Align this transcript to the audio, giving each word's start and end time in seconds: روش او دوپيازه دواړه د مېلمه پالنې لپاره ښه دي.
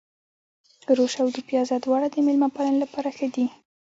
روش 0.97 1.13
او 1.21 1.27
دوپيازه 1.35 1.75
دواړه 1.79 2.07
د 2.11 2.15
مېلمه 2.25 2.49
پالنې 2.55 2.79
لپاره 2.83 3.09
ښه 3.17 3.27
دي. 3.35 3.45